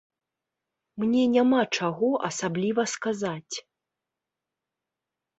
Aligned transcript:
Мне 1.01 1.23
няма 1.33 1.59
чаго 1.77 2.09
асабліва 2.29 2.85
сказаць. 2.93 3.55